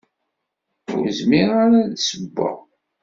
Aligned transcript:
Ur 0.97 1.05
zmireɣ 1.19 1.57
ara 1.65 1.77
ad 1.83 1.95
ssewweɣ. 1.99 2.57